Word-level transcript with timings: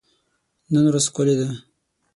نن 0.71 0.85
ورځ 0.89 1.05
ښکلي 1.09 1.35
ده. 1.39 1.49